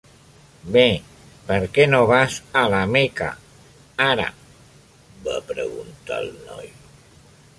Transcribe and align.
"Bé, 0.75 0.85
per 1.49 1.57
què 1.75 1.83
no 1.89 1.99
vas 2.11 2.37
a 2.61 2.63
la 2.75 2.79
Meca 2.95 3.29
ara?", 4.07 4.27
va 5.27 5.37
preguntar 5.53 6.21
el 6.25 6.33
noi. 6.49 6.73